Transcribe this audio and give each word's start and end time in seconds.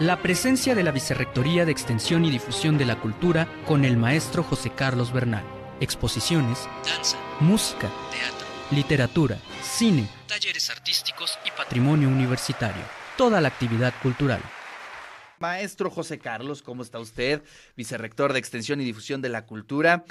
La 0.00 0.20
presencia 0.20 0.74
de 0.74 0.82
la 0.82 0.90
Vicerrectoría 0.90 1.64
de 1.64 1.72
Extensión 1.72 2.26
y 2.26 2.30
Difusión 2.30 2.76
de 2.76 2.84
la 2.84 3.00
Cultura 3.00 3.48
con 3.64 3.82
el 3.86 3.96
maestro 3.96 4.42
José 4.42 4.68
Carlos 4.68 5.10
Bernal. 5.10 5.42
Exposiciones, 5.80 6.68
danza, 6.84 7.16
música, 7.40 7.90
teatro, 8.10 8.46
literatura, 8.72 9.38
cine, 9.62 10.06
talleres 10.28 10.68
artísticos 10.68 11.38
y 11.46 11.50
patrimonio 11.50 12.10
universitario. 12.10 12.82
Toda 13.16 13.40
la 13.40 13.48
actividad 13.48 13.94
cultural. 14.02 14.42
Maestro 15.38 15.88
José 15.88 16.18
Carlos, 16.18 16.60
¿cómo 16.60 16.82
está 16.82 16.98
usted? 16.98 17.42
Vicerrector 17.74 18.34
de 18.34 18.38
Extensión 18.38 18.82
y 18.82 18.84
Difusión 18.84 19.22
de 19.22 19.30
la 19.30 19.46
Cultura. 19.46 20.04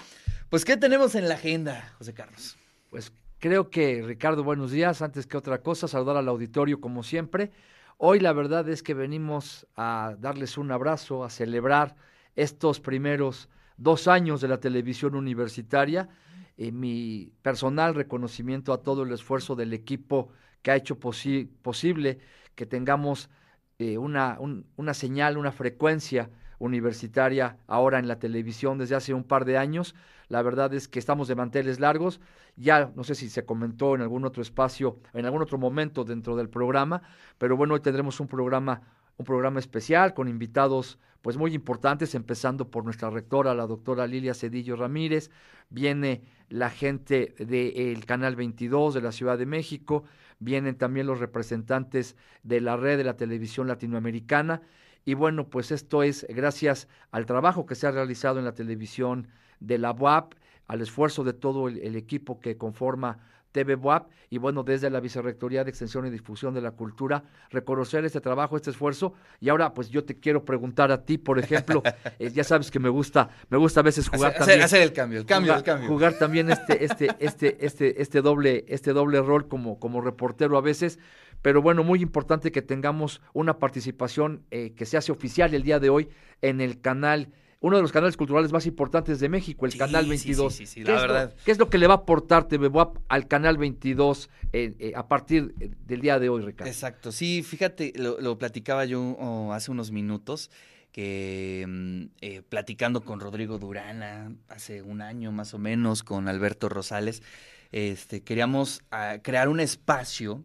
Pues, 0.49 0.65
¿qué 0.65 0.77
tenemos 0.77 1.13
en 1.13 1.29
la 1.29 1.35
agenda, 1.35 1.93
José 1.99 2.15
Carlos? 2.15 2.57
Pues 2.89 3.13
creo 3.37 3.69
que, 3.69 4.01
Ricardo, 4.01 4.43
buenos 4.43 4.71
días. 4.71 5.03
Antes 5.03 5.27
que 5.27 5.37
otra 5.37 5.59
cosa, 5.59 5.87
saludar 5.87 6.17
al 6.17 6.27
auditorio 6.27 6.81
como 6.81 7.03
siempre. 7.03 7.51
Hoy 7.97 8.19
la 8.19 8.33
verdad 8.33 8.67
es 8.67 8.83
que 8.83 8.93
venimos 8.93 9.67
a 9.75 10.15
darles 10.19 10.57
un 10.57 10.71
abrazo, 10.71 11.23
a 11.23 11.29
celebrar 11.29 11.95
estos 12.35 12.81
primeros 12.81 13.47
dos 13.77 14.09
años 14.09 14.41
de 14.41 14.49
la 14.49 14.59
televisión 14.59 15.15
universitaria. 15.15 16.09
y 16.57 16.71
mi 16.71 17.33
personal 17.41 17.95
reconocimiento 17.95 18.71
a 18.71 18.81
todo 18.81 19.03
el 19.03 19.11
esfuerzo 19.11 19.55
del 19.55 19.73
equipo 19.73 20.29
que 20.61 20.71
ha 20.71 20.75
hecho 20.77 20.97
posible 20.97 22.19
que 22.55 22.65
tengamos 22.65 23.29
eh, 23.77 23.97
una, 23.97 24.39
una 24.77 24.93
señal, 24.93 25.37
una 25.37 25.51
frecuencia 25.51 26.29
universitaria 26.59 27.57
ahora 27.67 27.99
en 27.99 28.07
la 28.07 28.19
televisión 28.19 28.77
desde 28.77 28.95
hace 28.95 29.13
un 29.13 29.23
par 29.23 29.45
de 29.45 29.57
años. 29.57 29.95
La 30.27 30.41
verdad 30.41 30.73
es 30.73 30.87
que 30.87 30.99
estamos 30.99 31.27
de 31.27 31.35
manteles 31.35 31.79
largos. 31.79 32.19
Ya 32.55 32.91
no 32.95 33.03
sé 33.03 33.15
si 33.15 33.29
se 33.29 33.45
comentó 33.45 33.95
en 33.95 34.01
algún 34.01 34.25
otro 34.25 34.41
espacio, 34.41 34.99
en 35.13 35.25
algún 35.25 35.41
otro 35.41 35.57
momento 35.57 36.03
dentro 36.03 36.35
del 36.35 36.49
programa, 36.49 37.01
pero 37.37 37.57
bueno, 37.57 37.73
hoy 37.73 37.81
tendremos 37.81 38.19
un 38.19 38.27
programa 38.27 38.81
un 39.17 39.25
programa 39.25 39.59
especial 39.59 40.13
con 40.13 40.27
invitados 40.27 40.99
pues 41.21 41.37
muy 41.37 41.55
importantes, 41.55 42.13
empezando 42.13 42.69
por 42.69 42.83
nuestra 42.83 43.09
rectora, 43.09 43.55
la 43.55 43.65
doctora 43.65 44.05
Lilia 44.05 44.35
Cedillo 44.35 44.75
Ramírez, 44.75 45.31
viene 45.71 46.21
la 46.49 46.69
gente 46.69 47.33
del 47.39 48.05
Canal 48.05 48.35
22 48.35 48.93
de 48.93 49.01
la 49.01 49.11
Ciudad 49.11 49.35
de 49.35 49.47
México, 49.47 50.03
vienen 50.37 50.75
también 50.75 51.07
los 51.07 51.19
representantes 51.19 52.15
de 52.43 52.61
la 52.61 52.77
red 52.77 52.97
de 52.97 53.05
la 53.05 53.17
televisión 53.17 53.67
latinoamericana 53.67 54.61
y 55.05 55.13
bueno, 55.13 55.49
pues 55.49 55.71
esto 55.71 56.01
es 56.01 56.25
gracias 56.29 56.87
al 57.11 57.27
trabajo 57.27 57.67
que 57.67 57.75
se 57.75 57.85
ha 57.85 57.91
realizado 57.91 58.39
en 58.39 58.45
la 58.45 58.55
televisión 58.55 59.27
de 59.59 59.77
la 59.77 59.91
UAP, 59.91 60.33
al 60.67 60.81
esfuerzo 60.81 61.23
de 61.23 61.33
todo 61.33 61.67
el, 61.67 61.95
equipo 61.95 62.39
que 62.39 62.57
conforma 62.57 63.19
TV 63.55 63.75
WAP 63.75 64.09
y 64.29 64.37
bueno, 64.37 64.63
desde 64.63 64.89
la 64.89 64.99
Vicerrectoría 64.99 65.63
de 65.63 65.69
Extensión 65.69 66.05
y 66.05 66.09
Difusión 66.09 66.53
de 66.53 66.59
la 66.59 66.71
Cultura, 66.71 67.23
reconocer 67.51 68.03
este 68.03 68.19
trabajo, 68.19 68.57
este 68.57 68.69
esfuerzo. 68.69 69.13
Y 69.39 69.47
ahora, 69.47 69.73
pues 69.73 69.89
yo 69.89 70.03
te 70.03 70.19
quiero 70.19 70.43
preguntar 70.43 70.91
a 70.91 71.05
ti, 71.05 71.17
por 71.17 71.39
ejemplo, 71.39 71.81
eh, 72.19 72.31
ya 72.31 72.43
sabes 72.43 72.69
que 72.69 72.79
me 72.79 72.89
gusta, 72.89 73.29
me 73.47 73.57
gusta 73.57 73.79
a 73.79 73.83
veces 73.83 74.09
jugar 74.09 74.33
también. 74.33 74.61
Hacer 74.61 74.81
el 74.81 74.91
cambio, 74.91 75.19
el 75.19 75.25
cambio, 75.25 75.53
jugar, 75.53 75.59
el 75.59 75.63
cambio. 75.63 75.87
Jugar 75.87 76.13
también 76.15 76.51
este, 76.51 76.83
este, 76.83 77.15
este, 77.19 77.65
este, 77.65 78.01
este 78.01 78.21
doble, 78.21 78.65
este 78.67 78.91
doble 78.91 79.21
rol 79.21 79.47
como, 79.47 79.79
como 79.79 80.01
reportero 80.01 80.57
a 80.57 80.61
veces. 80.61 80.99
Pero 81.41 81.61
bueno, 81.61 81.85
muy 81.85 82.01
importante 82.01 82.51
que 82.51 82.61
tengamos 82.61 83.21
una 83.31 83.57
participación 83.57 84.43
eh, 84.51 84.73
que 84.75 84.85
se 84.85 84.97
hace 84.97 85.13
oficial 85.13 85.53
el 85.53 85.63
día 85.63 85.79
de 85.79 85.89
hoy 85.89 86.09
en 86.41 86.59
el 86.59 86.81
canal 86.81 87.29
uno 87.61 87.77
de 87.77 87.81
los 87.81 87.91
canales 87.91 88.17
culturales 88.17 88.51
más 88.51 88.65
importantes 88.65 89.19
de 89.19 89.29
México, 89.29 89.65
el 89.65 89.77
Canal 89.77 90.07
22. 90.07 90.53
Sí, 90.53 90.65
sí, 90.65 90.73
sí, 90.73 90.83
la 90.83 91.01
verdad. 91.01 91.33
¿Qué 91.43 91.51
es 91.51 91.57
lo 91.57 91.69
que 91.69 91.77
le 91.77 91.87
va 91.87 91.95
a 91.95 91.97
aportar 91.97 92.47
TV 92.47 92.69
al 93.07 93.27
Canal 93.27 93.57
22 93.57 94.29
eh, 94.53 94.73
eh, 94.79 94.93
a 94.95 95.07
partir 95.07 95.53
eh, 95.59 95.71
del 95.85 96.01
día 96.01 96.19
de 96.19 96.29
hoy, 96.29 96.41
Ricardo? 96.41 96.71
Exacto, 96.71 97.11
sí, 97.11 97.43
fíjate, 97.43 97.93
lo, 97.95 98.37
platicaba 98.37 98.85
yo 98.85 99.01
oh, 99.01 99.53
hace 99.53 99.71
unos 99.71 99.91
minutos, 99.91 100.51
que 100.91 101.65
mm, 101.67 102.43
platicando 102.49 103.01
con 103.01 103.19
Rodrigo 103.19 103.57
Durana 103.57 104.31
hace 104.47 104.81
un 104.81 105.01
año 105.01 105.31
más 105.31 105.53
o 105.53 105.57
menos, 105.57 106.03
con 106.03 106.27
Alberto 106.27 106.69
Rosales, 106.69 107.23
este, 107.71 108.21
queríamos 108.21 108.81
ah, 108.91 109.17
crear 109.21 109.49
un 109.49 109.59
espacio 109.59 110.43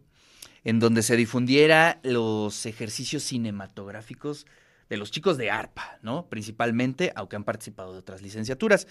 en 0.63 0.79
donde 0.79 1.03
se 1.03 1.15
difundiera 1.15 1.99
los 2.03 2.65
ejercicios 2.65 3.23
cinematográficos 3.23 4.45
de 4.91 4.97
los 4.97 5.09
chicos 5.09 5.37
de 5.37 5.49
ARPA, 5.49 5.99
¿no? 6.01 6.27
Principalmente, 6.27 7.13
aunque 7.15 7.37
han 7.37 7.45
participado 7.45 7.93
de 7.93 7.99
otras 7.99 8.21
licenciaturas. 8.21 8.87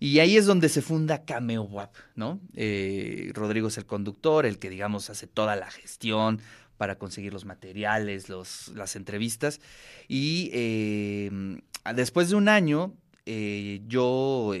Y 0.00 0.18
ahí 0.20 0.38
es 0.38 0.46
donde 0.46 0.70
se 0.70 0.80
funda 0.80 1.26
Cameo 1.26 1.64
WAP, 1.64 1.94
¿no? 2.16 2.40
Eh, 2.54 3.30
Rodrigo 3.34 3.68
es 3.68 3.76
el 3.76 3.84
conductor, 3.84 4.46
el 4.46 4.58
que, 4.58 4.70
digamos, 4.70 5.10
hace 5.10 5.26
toda 5.26 5.54
la 5.54 5.70
gestión 5.70 6.40
para 6.78 6.96
conseguir 6.96 7.34
los 7.34 7.44
materiales, 7.44 8.30
los, 8.30 8.68
las 8.68 8.96
entrevistas. 8.96 9.60
Y 10.08 10.48
eh, 10.54 11.30
después 11.94 12.30
de 12.30 12.36
un 12.36 12.48
año, 12.48 12.94
eh, 13.26 13.82
yo 13.86 14.52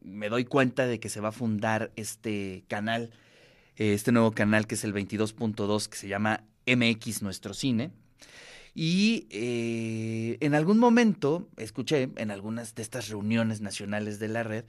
me 0.00 0.30
doy 0.30 0.46
cuenta 0.46 0.86
de 0.86 0.98
que 0.98 1.10
se 1.10 1.20
va 1.20 1.28
a 1.28 1.32
fundar 1.32 1.92
este 1.96 2.64
canal, 2.68 3.10
este 3.76 4.12
nuevo 4.12 4.32
canal 4.32 4.66
que 4.66 4.76
es 4.76 4.84
el 4.84 4.94
22.2, 4.94 5.88
que 5.90 5.98
se 5.98 6.08
llama 6.08 6.42
MX 6.66 7.20
Nuestro 7.20 7.52
Cine 7.52 7.90
y 8.74 9.28
eh, 9.30 10.36
en 10.40 10.54
algún 10.54 10.78
momento 10.78 11.48
escuché 11.56 12.10
en 12.16 12.30
algunas 12.30 12.74
de 12.74 12.82
estas 12.82 13.08
reuniones 13.08 13.60
nacionales 13.60 14.18
de 14.18 14.28
la 14.28 14.42
red, 14.42 14.64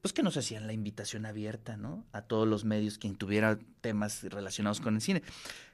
pues 0.00 0.12
que 0.12 0.22
nos 0.22 0.36
hacían 0.36 0.66
la 0.66 0.72
invitación 0.72 1.26
abierta, 1.26 1.76
¿no? 1.76 2.04
A 2.12 2.22
todos 2.22 2.48
los 2.48 2.64
medios 2.64 2.98
quien 2.98 3.14
tuviera 3.14 3.58
temas 3.80 4.24
relacionados 4.24 4.80
con 4.80 4.96
el 4.96 5.00
cine. 5.00 5.22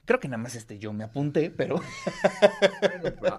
Creo 0.05 0.21
que 0.21 0.29
nada 0.29 0.43
más 0.43 0.55
este 0.55 0.79
yo 0.79 0.93
me 0.93 1.05
apunté, 1.05 1.51
pero... 1.51 1.81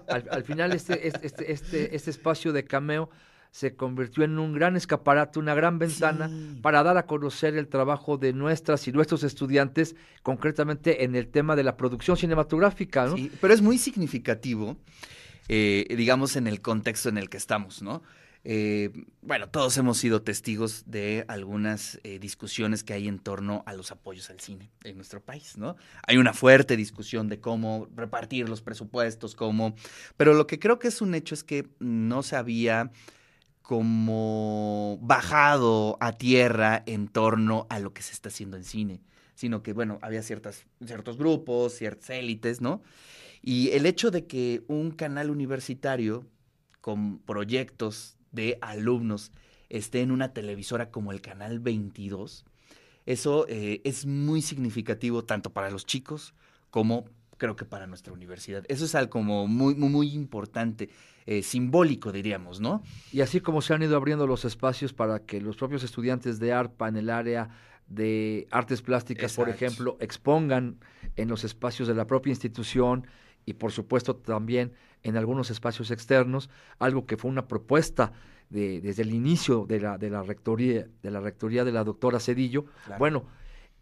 al, 0.08 0.42
final 0.42 0.72
este, 0.72 1.06
este, 1.06 1.26
este, 1.26 1.52
este, 1.52 1.94
este 1.94 2.10
espacio 2.10 2.52
de 2.52 2.64
cameo 2.64 3.10
se 3.50 3.74
convirtió 3.74 4.24
en 4.24 4.38
un 4.38 4.54
gran 4.54 4.76
escaparate, 4.76 5.38
una 5.38 5.54
gran 5.54 5.78
ventana 5.78 6.30
para 6.62 6.82
dar 6.82 6.96
a 6.96 7.06
conocer 7.06 7.56
el 7.56 7.68
trabajo 7.68 8.16
de 8.16 8.32
nuestras 8.32 8.86
y 8.86 8.92
nuestros 8.92 9.24
estudiantes, 9.24 9.96
concretamente 10.22 11.04
en 11.04 11.16
el 11.16 11.28
tema 11.28 11.56
de 11.56 11.64
la 11.64 11.76
producción 11.76 12.16
cinematográfica. 12.16 13.06
¿no? 13.06 13.16
Sí, 13.16 13.30
pero 13.40 13.52
es 13.52 13.60
muy 13.60 13.78
significativo, 13.78 14.76
eh, 15.48 15.84
digamos, 15.96 16.36
en 16.36 16.46
el 16.46 16.60
contexto 16.60 17.08
en 17.08 17.18
el 17.18 17.28
que 17.28 17.38
estamos, 17.38 17.82
¿no? 17.82 18.02
Eh, 18.42 18.90
bueno, 19.20 19.50
todos 19.50 19.76
hemos 19.76 19.98
sido 19.98 20.22
testigos 20.22 20.84
de 20.86 21.26
algunas 21.28 22.00
eh, 22.04 22.18
discusiones 22.18 22.82
que 22.82 22.94
hay 22.94 23.06
en 23.06 23.18
torno 23.18 23.62
a 23.66 23.74
los 23.74 23.90
apoyos 23.90 24.30
al 24.30 24.40
cine 24.40 24.70
en 24.82 24.96
nuestro 24.96 25.20
país, 25.20 25.58
¿no? 25.58 25.76
Hay 26.06 26.16
una 26.16 26.32
fuerte 26.32 26.76
discusión 26.76 27.28
de 27.28 27.38
cómo 27.38 27.88
repartir 27.94 28.48
los 28.48 28.62
presupuestos, 28.62 29.34
cómo... 29.34 29.74
Pero 30.16 30.32
lo 30.32 30.46
que 30.46 30.58
creo 30.58 30.78
que 30.78 30.88
es 30.88 31.02
un 31.02 31.14
hecho 31.14 31.34
es 31.34 31.44
que 31.44 31.68
no 31.80 32.22
se 32.22 32.36
había 32.36 32.90
como 33.70 34.98
bajado 35.00 35.96
a 36.00 36.10
tierra 36.10 36.82
en 36.86 37.06
torno 37.06 37.68
a 37.70 37.78
lo 37.78 37.94
que 37.94 38.02
se 38.02 38.12
está 38.12 38.28
haciendo 38.28 38.56
en 38.56 38.64
cine, 38.64 39.00
sino 39.36 39.62
que, 39.62 39.72
bueno, 39.72 40.00
había 40.02 40.24
ciertas, 40.24 40.66
ciertos 40.84 41.16
grupos, 41.16 41.74
ciertas 41.74 42.10
élites, 42.10 42.60
¿no? 42.60 42.82
Y 43.40 43.70
el 43.70 43.86
hecho 43.86 44.10
de 44.10 44.26
que 44.26 44.64
un 44.66 44.90
canal 44.90 45.30
universitario 45.30 46.26
con 46.80 47.20
proyectos 47.20 48.18
de 48.32 48.58
alumnos 48.60 49.30
esté 49.68 50.00
en 50.00 50.10
una 50.10 50.32
televisora 50.32 50.90
como 50.90 51.12
el 51.12 51.20
Canal 51.20 51.60
22, 51.60 52.44
eso 53.06 53.46
eh, 53.48 53.82
es 53.84 54.04
muy 54.04 54.42
significativo 54.42 55.22
tanto 55.22 55.52
para 55.52 55.70
los 55.70 55.86
chicos 55.86 56.34
como 56.70 57.04
creo 57.40 57.56
que 57.56 57.64
para 57.64 57.86
nuestra 57.86 58.12
universidad. 58.12 58.64
Eso 58.68 58.84
es 58.84 58.94
algo 58.94 59.10
como 59.10 59.48
muy, 59.48 59.74
muy, 59.74 59.88
muy 59.88 60.12
importante. 60.12 60.90
Eh, 61.26 61.42
simbólico, 61.42 62.12
diríamos, 62.12 62.60
¿no? 62.60 62.82
Y 63.12 63.20
así 63.20 63.40
como 63.40 63.60
se 63.62 63.74
han 63.74 63.82
ido 63.82 63.96
abriendo 63.96 64.26
los 64.26 64.44
espacios 64.44 64.92
para 64.92 65.20
que 65.20 65.40
los 65.40 65.56
propios 65.56 65.82
estudiantes 65.82 66.38
de 66.38 66.52
ARPA 66.52 66.88
en 66.88 66.96
el 66.96 67.10
área 67.10 67.50
de 67.88 68.46
artes 68.50 68.82
plásticas, 68.82 69.34
por 69.34 69.48
ejemplo, 69.48 69.96
expongan 70.00 70.78
en 71.16 71.28
los 71.28 71.44
espacios 71.44 71.88
de 71.88 71.94
la 71.94 72.06
propia 72.06 72.30
institución 72.30 73.06
y 73.44 73.54
por 73.54 73.72
supuesto 73.72 74.16
también 74.16 74.72
en 75.02 75.16
algunos 75.16 75.50
espacios 75.50 75.90
externos, 75.90 76.50
algo 76.78 77.06
que 77.06 77.16
fue 77.16 77.30
una 77.30 77.48
propuesta 77.48 78.12
de, 78.48 78.80
desde 78.80 79.02
el 79.02 79.12
inicio 79.12 79.66
de 79.66 79.80
la, 79.80 79.98
de 79.98 80.10
la 80.10 80.22
rectoría 80.22 80.86
de 81.02 81.10
la 81.10 81.20
rectoría 81.20 81.64
de 81.64 81.72
la 81.72 81.84
doctora 81.84 82.18
Cedillo. 82.20 82.66
Bueno, 82.98 83.24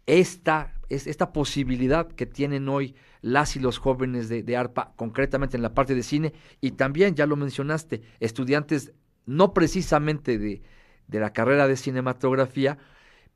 esta, 0.09 0.73
esta 0.89 1.31
posibilidad 1.31 2.07
que 2.07 2.25
tienen 2.25 2.67
hoy 2.67 2.95
las 3.21 3.55
y 3.55 3.59
los 3.59 3.77
jóvenes 3.77 4.27
de, 4.27 4.57
ARPA, 4.57 4.93
concretamente 4.95 5.55
en 5.55 5.61
la 5.61 5.75
parte 5.75 5.93
de 5.93 6.01
cine, 6.01 6.33
y 6.61 6.71
también, 6.71 7.13
ya 7.13 7.27
lo 7.27 7.35
mencionaste, 7.35 8.01
estudiantes 8.19 8.93
no 9.27 9.53
precisamente 9.53 10.39
de, 10.39 10.63
la 11.07 11.31
carrera 11.31 11.67
de 11.67 11.77
cinematografía, 11.77 12.79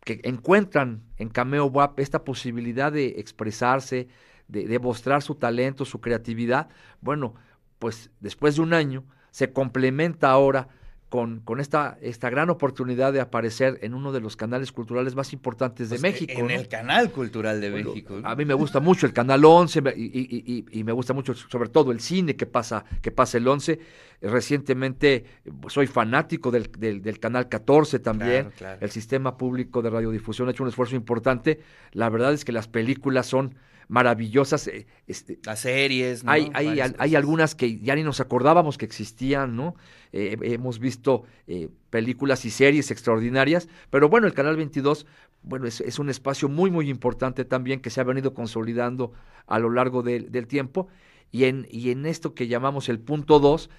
que 0.03 0.19
encuentran 0.23 1.03
en 1.17 1.29
Cameo 1.29 1.65
WAP 1.67 1.99
esta 1.99 2.23
posibilidad 2.23 2.91
de 2.91 3.19
expresarse, 3.19 4.07
de, 4.47 4.67
de 4.67 4.79
mostrar 4.79 5.21
su 5.21 5.35
talento, 5.35 5.85
su 5.85 6.01
creatividad. 6.01 6.69
Bueno, 7.01 7.35
pues 7.77 8.09
después 8.19 8.55
de 8.55 8.63
un 8.63 8.73
año 8.73 9.05
se 9.29 9.53
complementa 9.53 10.31
ahora 10.31 10.69
con, 11.13 11.41
con 11.41 11.59
esta, 11.59 11.99
esta 12.01 12.31
gran 12.31 12.49
oportunidad 12.49 13.13
de 13.13 13.21
aparecer 13.21 13.77
en 13.83 13.93
uno 13.93 14.11
de 14.11 14.19
los 14.19 14.35
canales 14.35 14.71
culturales 14.71 15.13
más 15.13 15.31
importantes 15.31 15.91
de 15.91 15.97
Pues, 15.99 16.01
México. 16.01 16.33
En 16.35 16.47
¿no? 16.47 16.53
el 16.55 16.67
canal 16.67 17.11
cultural 17.11 17.61
de 17.61 17.69
Bueno, 17.69 17.89
México. 17.89 18.19
A 18.23 18.35
mí 18.35 18.45
me 18.45 18.55
gusta 18.55 18.79
mucho 18.79 19.05
el 19.05 19.13
Canal 19.13 19.45
11 19.45 19.83
me- 19.83 19.93
y, 19.95 20.05
y- 20.05 20.43
y- 20.71 20.79
y 20.79 20.83
me 20.83 20.91
gusta 20.91 21.13
mucho 21.13 21.35
sobre 21.35 21.69
todo 21.69 21.91
el 21.91 21.99
cine 21.99 22.35
que 22.35 22.47
pasa, 22.47 22.83
que 23.03 23.11
pasa 23.11 23.37
el 23.37 23.47
11. 23.47 23.73
Eh, 23.73 23.79
Recientemente 24.27 25.13
eh, 25.45 25.51
soy 25.67 25.85
fanático 25.85 26.49
del, 26.49 26.71
del- 26.79 27.03
del 27.03 27.19
Canal 27.19 27.47
14 27.47 27.99
también. 27.99 28.45
Claro, 28.45 28.51
claro. 28.57 28.77
El 28.81 28.89
sistema 28.89 29.37
público 29.37 29.83
de 29.83 29.91
radiodifusión 29.91 30.47
ha 30.47 30.51
hecho 30.51 30.63
un 30.63 30.69
esfuerzo 30.69 30.95
importante. 30.95 31.59
La 31.91 32.09
verdad 32.09 32.33
es 32.33 32.43
que 32.43 32.51
las 32.51 32.67
películas 32.67 33.27
son 33.27 33.53
maravillosas. 33.87 34.67
eh, 34.67 34.85
este, 35.07 35.39
Las 35.45 35.59
series, 35.61 36.23
¿no? 36.23 36.31
hay, 36.31 36.49
hay, 36.53 36.79
al- 36.79 36.95
hay 36.99 37.15
algunas 37.15 37.55
que 37.55 37.79
ya 37.79 37.95
ni 37.95 38.03
nos 38.03 38.19
acordábamos 38.19 38.77
que 38.77 38.85
existían, 38.85 39.55
¿no? 39.55 39.75
Eh, 40.11 40.37
hemos 40.41 40.79
visto 40.79 41.23
eh, 41.47 41.69
películas 41.89 42.45
y 42.45 42.49
series 42.51 42.91
extraordinarias, 42.91 43.67
pero 43.89 44.09
bueno, 44.09 44.27
el 44.27 44.33
Canal 44.33 44.55
22, 44.57 45.05
bueno, 45.41 45.65
es, 45.67 45.81
es 45.81 45.99
un 45.99 46.09
espacio 46.09 46.49
muy, 46.49 46.69
muy 46.71 46.89
importante 46.89 47.45
también 47.45 47.79
que 47.79 47.89
se 47.89 47.99
ha 48.01 48.03
venido 48.03 48.33
consolidando 48.33 49.13
a 49.47 49.59
lo 49.59 49.69
largo 49.69 50.03
del- 50.03 50.31
del 50.31 50.47
tiempo. 50.47 50.87
Y 51.31 51.45
en, 51.45 51.67
y 51.71 51.89
en 51.89 52.05
esto 52.05 52.35
que 52.35 52.47
llamamos 52.47 52.89
el 52.89 52.99
punto 52.99 53.39
2, 53.39 53.69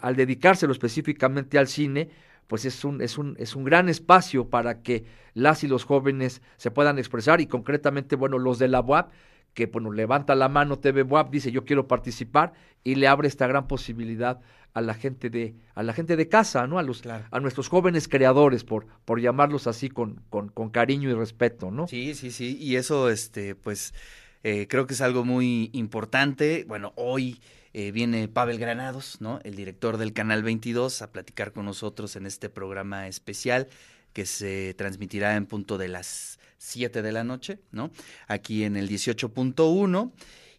al 0.00 0.16
dedicárselo 0.16 0.72
específicamente 0.72 1.56
al 1.58 1.68
cine, 1.68 2.10
pues 2.48 2.64
es 2.64 2.84
un, 2.84 3.00
es 3.00 3.16
un, 3.16 3.36
es 3.38 3.54
un 3.54 3.62
gran 3.64 3.88
espacio 3.88 4.48
para 4.48 4.82
que 4.82 5.04
las 5.34 5.62
y 5.62 5.68
los 5.68 5.84
jóvenes 5.84 6.42
se 6.56 6.72
puedan 6.72 6.98
expresar 6.98 7.40
y 7.40 7.46
concretamente, 7.46 8.16
bueno, 8.16 8.38
los 8.38 8.58
de 8.58 8.66
la 8.66 8.80
UAP, 8.80 9.12
que 9.54 9.66
bueno, 9.66 9.92
levanta 9.92 10.34
la 10.34 10.48
mano 10.48 10.78
TV 10.78 11.02
UAP, 11.02 11.30
dice 11.30 11.50
yo 11.52 11.64
quiero 11.64 11.88
participar 11.88 12.52
y 12.84 12.94
le 12.94 13.08
abre 13.08 13.28
esta 13.28 13.46
gran 13.46 13.66
posibilidad 13.66 14.40
a 14.72 14.80
la 14.80 14.94
gente 14.94 15.30
de, 15.30 15.54
a 15.74 15.82
la 15.82 15.92
gente 15.92 16.16
de 16.16 16.28
casa, 16.28 16.66
¿no? 16.66 16.78
A 16.78 16.82
los, 16.82 17.02
Claro. 17.02 17.24
a 17.30 17.40
nuestros 17.40 17.68
jóvenes 17.68 18.06
creadores, 18.08 18.64
por, 18.64 18.86
por 19.04 19.20
llamarlos 19.20 19.66
así 19.66 19.88
con, 19.88 20.22
con, 20.30 20.48
con 20.48 20.70
cariño 20.70 21.10
y 21.10 21.14
respeto, 21.14 21.70
¿no? 21.70 21.88
Sí, 21.88 22.14
sí, 22.14 22.30
sí. 22.30 22.56
Y 22.60 22.76
eso, 22.76 23.10
este, 23.10 23.54
pues, 23.56 23.94
eh, 24.44 24.66
creo 24.68 24.86
que 24.86 24.94
es 24.94 25.00
algo 25.00 25.24
muy 25.24 25.70
importante. 25.72 26.64
Bueno, 26.68 26.92
hoy 26.94 27.40
eh, 27.72 27.90
viene 27.90 28.28
Pavel 28.28 28.58
Granados, 28.58 29.20
¿no? 29.20 29.40
El 29.42 29.56
director 29.56 29.96
del 29.96 30.12
Canal 30.12 30.44
22, 30.44 31.02
a 31.02 31.10
platicar 31.10 31.52
con 31.52 31.64
nosotros 31.64 32.14
en 32.14 32.26
este 32.26 32.48
programa 32.48 33.08
especial 33.08 33.66
que 34.12 34.26
se 34.26 34.74
transmitirá 34.74 35.36
en 35.36 35.46
punto 35.46 35.78
de 35.78 35.88
las 35.88 36.38
7 36.58 37.02
de 37.02 37.12
la 37.12 37.24
noche, 37.24 37.58
¿no? 37.72 37.90
Aquí 38.28 38.64
en 38.64 38.76
el 38.76 38.88
18.1. 38.88 40.12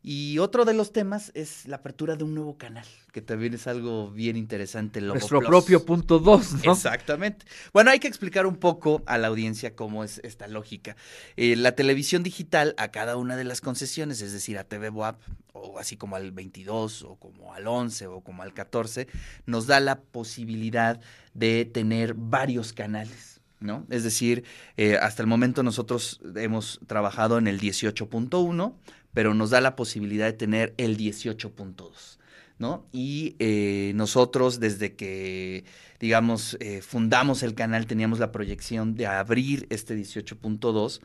Y 0.04 0.40
otro 0.40 0.66
de 0.66 0.74
los 0.74 0.92
temas 0.92 1.32
es 1.36 1.68
la 1.68 1.76
apertura 1.76 2.16
de 2.16 2.24
un 2.24 2.34
nuevo 2.34 2.58
canal, 2.58 2.88
que 3.12 3.22
también 3.22 3.54
es 3.54 3.68
algo 3.68 4.10
bien 4.10 4.36
interesante. 4.36 5.00
Lobo 5.00 5.14
Nuestro 5.14 5.40
Plus. 5.40 5.48
propio 5.48 5.86
punto 5.86 6.18
2, 6.18 6.66
¿no? 6.66 6.74
Exactamente. 6.74 7.46
Bueno, 7.72 7.92
hay 7.92 8.00
que 8.00 8.08
explicar 8.08 8.48
un 8.48 8.56
poco 8.56 9.04
a 9.06 9.20
la 9.20 9.28
audiencia 9.28 9.76
cómo 9.76 10.04
es 10.04 10.20
esta 10.24 10.48
lógica. 10.48 10.96
Eh, 11.38 11.56
la 11.56 11.74
televisión 11.74 12.24
digital 12.24 12.74
a 12.78 12.88
cada 12.88 13.16
una 13.16 13.36
de 13.36 13.44
las 13.44 13.62
concesiones, 13.62 14.22
es 14.22 14.34
decir, 14.34 14.58
a 14.58 14.64
TV 14.64 14.90
WAP, 14.90 15.22
o 15.54 15.78
así 15.78 15.98
como 15.98 16.16
al 16.16 16.32
22, 16.32 17.04
o 17.04 17.18
como 17.18 17.54
al 17.54 17.68
11, 17.68 18.08
o 18.08 18.22
como 18.22 18.42
al 18.42 18.56
14, 18.56 19.08
nos 19.46 19.68
da 19.68 19.80
la 19.80 20.02
posibilidad 20.02 21.00
de 21.36 21.66
tener 21.66 22.16
varios 22.16 22.74
canales. 22.74 23.41
¿No? 23.62 23.86
Es 23.92 24.04
decir, 24.04 24.44
eh, 24.76 24.98
hasta 24.98 25.22
el 25.22 25.28
momento 25.28 25.62
nosotros 25.62 26.20
hemos 26.36 26.80
trabajado 26.88 27.38
en 27.38 27.46
el 27.46 27.62
18.1, 27.62 28.74
pero 29.14 29.36
nos 29.36 29.52
da 29.52 29.62
la 29.62 29.76
posibilidad 29.76 30.26
de 30.26 30.34
tener 30.34 30.74
el 30.78 30.98
18.2. 30.98 32.18
¿no? 32.58 32.88
Y 32.92 33.36
eh, 33.38 33.92
nosotros 33.96 34.60
desde 34.60 34.96
que, 34.96 35.64
digamos, 36.00 36.58
eh, 36.60 36.82
fundamos 36.82 37.44
el 37.44 37.54
canal 37.54 37.86
teníamos 37.86 38.18
la 38.18 38.32
proyección 38.32 38.96
de 38.96 39.06
abrir 39.06 39.68
este 39.70 39.96
18.2 39.96 41.00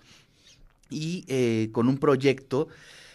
y 0.88 1.68
con 1.72 1.88
un 1.88 1.98
proyecto 1.98 2.68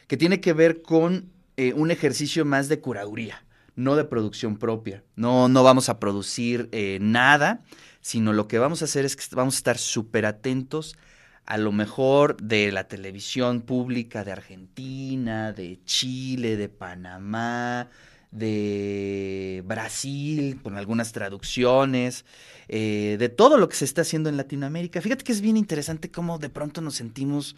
que 0.08 0.18
tiene 0.18 0.40
que 0.40 0.54
ver 0.54 0.84
con 0.84 1.32
un 1.76 1.90
ejercicio 1.90 2.44
más 2.44 2.68
de 2.68 2.80
curaduría, 2.80 3.44
no 3.76 3.96
de 3.96 4.04
producción 4.04 4.58
propia. 4.58 5.04
No, 5.16 5.48
no 5.48 5.64
vamos 5.64 5.88
a 5.88 6.00
producir 6.00 6.70
nada, 7.00 7.62
sino 8.02 8.34
lo 8.34 8.48
que 8.48 8.60
vamos 8.60 8.82
a 8.82 8.86
hacer 8.86 9.06
es 9.06 9.16
que 9.16 9.24
vamos 9.36 9.56
a 9.56 9.58
estar 9.58 9.78
súper 9.78 10.26
atentos 10.26 10.98
a 11.46 11.58
lo 11.58 11.72
mejor 11.72 12.38
de 12.38 12.72
la 12.72 12.88
televisión 12.88 13.62
pública 13.62 14.24
de 14.24 14.32
Argentina, 14.32 15.54
de 15.54 15.80
Chile, 15.86 16.56
de 16.56 16.70
Panamá, 16.70 17.90
de 18.32 19.64
Brasil, 19.66 20.60
con 20.64 20.78
algunas 20.78 21.12
traducciones, 21.12 22.26
eh, 22.70 23.18
de 23.20 23.30
todo 23.30 23.58
lo 23.58 23.68
que 23.68 23.76
se 23.76 23.86
está 23.86 24.02
haciendo 24.02 24.30
en 24.30 24.38
Latinoamérica. 24.38 25.02
Fíjate 25.02 25.24
que 25.24 25.32
es 25.32 25.42
bien 25.42 25.58
interesante 25.58 26.10
cómo 26.10 26.40
de 26.40 26.50
pronto 26.50 26.82
nos 26.82 26.96
sentimos 26.96 27.56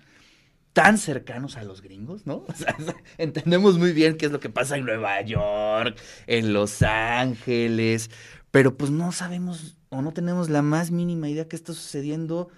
tan 0.73 0.97
cercanos 0.97 1.55
a 1.55 1.63
los 1.63 1.81
gringos, 1.81 2.25
¿no? 2.25 2.45
O 2.47 2.53
sea, 2.55 2.75
entendemos 3.17 3.77
muy 3.77 3.93
bien 3.93 4.17
qué 4.17 4.25
es 4.25 4.31
lo 4.31 4.39
que 4.39 4.49
pasa 4.49 4.75
en 4.75 4.85
Nueva 4.85 5.21
York, 5.21 5.95
en 6.25 6.53
Los 6.53 6.81
Ángeles, 6.81 8.09
pero 8.49 8.75
pues 8.75 8.89
no 8.89 9.11
sabemos 9.11 9.77
o 9.93 10.01
no 10.01 10.11
tenemos 10.11 10.49
la 10.49 10.61
más 10.61 10.91
mínima 10.91 11.29
idea 11.29 11.47
qué 11.47 11.55
está 11.55 11.73
sucediendo 11.73 12.49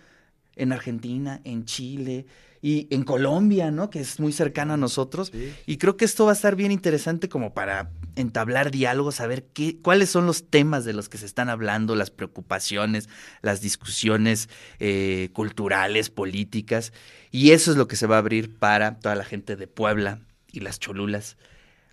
en 0.55 0.71
Argentina, 0.71 1.41
en 1.43 1.65
Chile 1.65 2.25
y 2.61 2.87
en 2.89 3.03
Colombia, 3.03 3.69
¿no? 3.71 3.89
Que 3.89 3.99
es 3.99 4.19
muy 4.19 4.31
cercano 4.31 4.73
a 4.73 4.77
nosotros. 4.77 5.29
Sí. 5.31 5.53
Y 5.65 5.77
creo 5.77 5.97
que 5.97 6.05
esto 6.05 6.25
va 6.25 6.31
a 6.31 6.33
estar 6.33 6.55
bien 6.55 6.71
interesante 6.71 7.29
como 7.29 7.53
para 7.53 7.91
entablar 8.15 8.71
diálogos, 8.71 9.15
saber 9.15 9.45
qué, 9.53 9.77
cuáles 9.81 10.09
son 10.09 10.25
los 10.25 10.49
temas 10.49 10.85
de 10.85 10.93
los 10.93 11.09
que 11.09 11.17
se 11.17 11.25
están 11.25 11.49
hablando, 11.49 11.95
las 11.95 12.09
preocupaciones, 12.09 13.09
las 13.41 13.61
discusiones 13.61 14.49
eh, 14.79 15.29
culturales, 15.33 16.09
políticas. 16.09 16.93
Y 17.31 17.51
eso 17.51 17.71
es 17.71 17.77
lo 17.77 17.87
que 17.87 17.97
se 17.97 18.07
va 18.07 18.15
a 18.15 18.19
abrir 18.19 18.57
para 18.57 18.97
toda 18.99 19.15
la 19.15 19.25
gente 19.25 19.55
de 19.55 19.67
Puebla 19.67 20.19
y 20.51 20.61
las 20.61 20.79
Cholulas, 20.79 21.37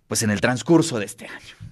pues 0.06 0.22
en 0.22 0.30
el 0.30 0.40
transcurso 0.40 0.98
de 0.98 1.06
este 1.06 1.26
año. 1.26 1.71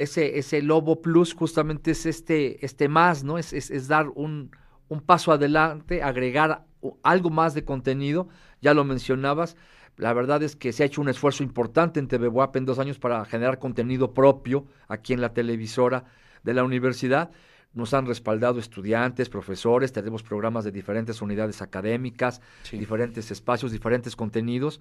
Ese, 0.00 0.38
ese 0.38 0.62
Lobo 0.62 1.02
Plus 1.02 1.34
justamente 1.34 1.90
es 1.90 2.06
este, 2.06 2.64
este 2.64 2.88
más, 2.88 3.22
¿no? 3.22 3.36
Es, 3.36 3.52
es, 3.52 3.70
es 3.70 3.86
dar 3.86 4.08
un, 4.08 4.50
un 4.88 5.02
paso 5.02 5.30
adelante, 5.30 6.02
agregar 6.02 6.64
algo 7.02 7.28
más 7.28 7.52
de 7.52 7.64
contenido, 7.64 8.28
ya 8.62 8.72
lo 8.72 8.84
mencionabas. 8.84 9.56
La 9.98 10.14
verdad 10.14 10.42
es 10.42 10.56
que 10.56 10.72
se 10.72 10.82
ha 10.82 10.86
hecho 10.86 11.02
un 11.02 11.10
esfuerzo 11.10 11.42
importante 11.42 12.00
en 12.00 12.08
TV 12.08 12.28
WAP 12.28 12.56
en 12.56 12.64
dos 12.64 12.78
años 12.78 12.98
para 12.98 13.22
generar 13.26 13.58
contenido 13.58 14.14
propio 14.14 14.64
aquí 14.88 15.12
en 15.12 15.20
la 15.20 15.34
televisora 15.34 16.04
de 16.42 16.54
la 16.54 16.64
universidad. 16.64 17.30
Nos 17.74 17.92
han 17.92 18.06
respaldado 18.06 18.58
estudiantes, 18.58 19.28
profesores, 19.28 19.92
tenemos 19.92 20.22
programas 20.22 20.64
de 20.64 20.72
diferentes 20.72 21.20
unidades 21.20 21.60
académicas, 21.60 22.40
diferentes 22.72 23.30
espacios, 23.30 23.70
diferentes 23.70 24.16
contenidos, 24.16 24.80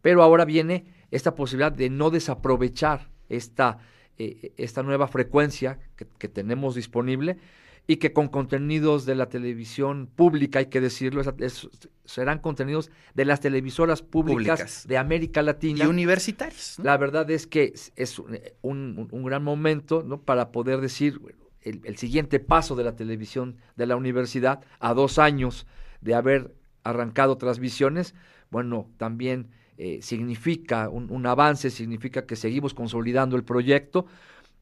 pero 0.00 0.22
ahora 0.22 0.46
viene 0.46 0.86
esta 1.10 1.34
posibilidad 1.34 1.70
de 1.70 1.90
no 1.90 2.08
desaprovechar 2.08 3.10
esta, 3.28 3.78
eh, 4.18 4.52
esta 4.56 4.82
nueva 4.82 5.08
frecuencia 5.08 5.78
que, 5.96 6.06
que 6.18 6.28
tenemos 6.28 6.74
disponible 6.74 7.38
y 7.86 7.96
que 7.96 8.12
con 8.14 8.28
contenidos 8.28 9.04
de 9.04 9.14
la 9.14 9.28
televisión 9.28 10.06
pública, 10.06 10.58
hay 10.60 10.66
que 10.66 10.80
decirlo, 10.80 11.20
es- 11.20 11.28
es- 11.38 11.68
serán 12.06 12.38
contenidos 12.38 12.90
de 13.14 13.24
las 13.26 13.40
televisoras 13.40 14.00
públicas, 14.00 14.60
Públicas. 14.60 14.86
de 14.88 14.96
América 14.98 15.42
Y 15.42 15.44
Latina. 15.44 15.88
universitarios. 15.88 16.76
¿no? 16.78 16.84
La 16.84 16.96
verdad 16.96 17.30
es 17.30 17.46
que 17.46 17.74
es, 17.96 18.18
un, 18.18 18.38
un- 18.62 19.08
un 19.10 19.22
gran 19.24 19.42
momento 19.44 20.02
¿no? 20.02 20.20
para 20.20 20.50
poder 20.50 20.80
decir 20.80 21.20
el, 21.60 21.80
el 21.84 21.96
siguiente 21.98 22.40
paso 22.40 22.74
de 22.74 22.84
la 22.84 22.96
televisión 22.96 23.56
de 23.76 23.86
la 23.86 23.96
universidad 23.96 24.60
a 24.80 24.94
dos 24.94 25.18
años 25.18 25.66
de 26.00 26.14
haber 26.14 26.54
arrancado 26.84 27.36
transmisiones, 27.38 28.14
bueno, 28.54 28.86
también 28.98 29.48
eh, 29.78 29.98
significa 30.00 30.88
un, 30.88 31.10
un 31.10 31.26
avance, 31.26 31.70
significa 31.70 32.24
que 32.24 32.36
seguimos 32.36 32.72
consolidando 32.72 33.34
el 33.36 33.42
proyecto. 33.42 34.06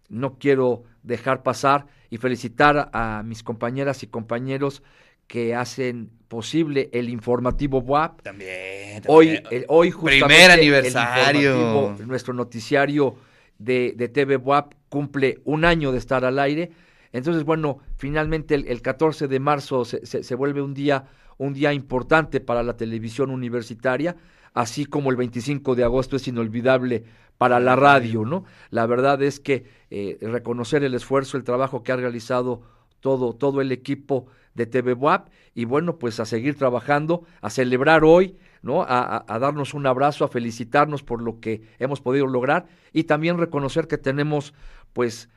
No 0.09 0.39
quiero 0.39 0.85
dejar 1.03 1.43
pasar 1.43 1.87
y 2.09 2.17
felicitar 2.17 2.89
a 2.95 3.23
mis 3.23 3.43
compañeras 3.43 4.03
y 4.03 4.07
compañeros 4.07 4.83
que 5.27 5.55
hacen 5.55 6.09
posible 6.29 6.89
el 6.95 7.11
informativo 7.11 7.81
WAP, 7.81 8.23
También. 8.23 9.03
Hoy, 9.07 9.27
también. 9.43 9.43
el- 9.51 9.65
hoy 9.69 9.91
justamente 9.91 10.25
Primer 10.27 10.51
el 10.51 10.59
aniversario. 10.59 11.97
nuestro 12.07 12.33
noticiario 12.33 13.15
de, 13.59 13.93
de 13.95 14.09
TV 14.09 14.37
WAP 14.39 14.73
cumple 14.89 15.39
un 15.45 15.67
año 15.67 15.93
de 15.93 15.99
estar 15.99 16.25
al 16.25 16.39
aire. 16.39 16.71
Entonces, 17.13 17.45
bueno, 17.45 17.79
finalmente 17.99 18.55
el, 18.55 18.67
el 18.69 18.81
14 18.81 19.29
de 19.29 19.39
marzo 19.39 19.85
se, 19.85 20.07
se- 20.07 20.23
se 20.23 20.35
vuelve 20.35 20.63
un 20.63 20.73
día, 20.73 21.05
un 21.39 21.55
día 21.55 21.73
importante 21.73 22.41
para 22.41 22.63
la 22.63 22.77
televisión 22.77 23.31
universitaria, 23.31 24.17
así 24.55 24.85
como 24.87 25.11
el 25.11 25.17
25 25.17 25.75
de 25.75 25.85
agosto 25.85 26.17
es 26.17 26.29
inolvidable 26.29 27.05
para 27.39 27.59
la 27.61 27.75
radio, 27.77 28.25
¿no? 28.25 28.45
La 28.71 28.87
verdad 28.87 29.23
es 29.23 29.41
que 29.41 29.65
eh, 29.91 30.19
reconocer 30.21 30.85
el 30.85 30.95
esfuerzo, 30.95 31.37
el 31.37 31.45
trabajo 31.45 31.83
que 31.83 31.93
ha 31.93 31.97
realizado 31.97 32.63
todo, 33.01 33.35
todo 33.35 33.61
el 33.61 33.73
equipo 33.73 34.27
de 34.55 34.67
TV 34.67 34.97
y 35.55 35.65
bueno, 35.65 35.99
pues 35.99 36.21
a 36.21 36.27
seguir 36.27 36.57
trabajando, 36.57 37.25
a 37.41 37.51
celebrar 37.51 38.05
hoy, 38.05 38.37
¿no? 38.63 38.83
A, 38.83 39.01
a- 39.01 39.25
a 39.27 39.39
darnos 39.39 39.75
un 39.75 39.87
abrazo, 39.87 40.25
a 40.25 40.29
felicitarnos 40.29 41.03
por 41.03 41.21
lo 41.23 41.41
que 41.41 41.63
hemos 41.79 42.01
podido 42.01 42.27
lograr 42.27 42.67
y 42.93 43.05
también 43.05 43.39
reconocer 43.39 43.89
que 43.89 43.99
tenemos 43.99 44.55
pues 44.93 45.29